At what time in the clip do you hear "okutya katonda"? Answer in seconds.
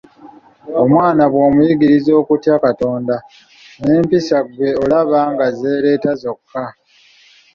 2.21-3.15